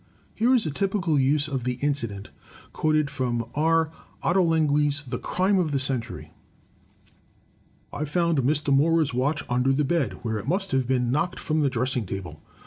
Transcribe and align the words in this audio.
Here 0.33 0.55
is 0.55 0.65
a 0.65 0.71
typical 0.71 1.19
use 1.19 1.47
of 1.47 1.63
this 1.63 1.77
incident 1.83 2.31
quoted 2.73 3.11
from 3.11 3.45
R. 3.53 3.91
Otto 4.23 4.43
lengui's 4.43 5.03
"The 5.03 5.19
Crime 5.19 5.59
of 5.59 5.69
the 5.69 5.77
Century":" 5.77 6.31
I 7.93 8.05
found 8.05 8.39
Mr. 8.39 8.73
Mora's 8.73 9.13
watch 9.13 9.43
under 9.47 9.71
the 9.71 9.85
bed, 9.85 10.13
where 10.23 10.39
it 10.39 10.47
must 10.47 10.71
have 10.71 10.87
been 10.87 11.11
knocked 11.11 11.39
from 11.39 11.61
the 11.61 11.69
dressing 11.69 12.07
table. 12.07 12.41